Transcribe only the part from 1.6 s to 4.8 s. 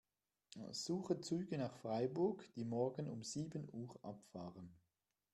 Freiburg, die morgen um sieben Uhr abfahren.